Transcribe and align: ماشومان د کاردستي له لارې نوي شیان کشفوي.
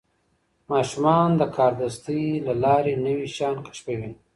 ماشومان 0.71 1.29
د 1.39 1.43
کاردستي 1.57 2.23
له 2.47 2.53
لارې 2.63 2.93
نوي 3.05 3.27
شیان 3.35 3.57
کشفوي. 3.67 4.11